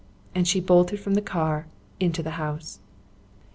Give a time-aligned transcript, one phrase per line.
[0.33, 1.67] And she bolted from the car
[1.99, 2.79] into the house.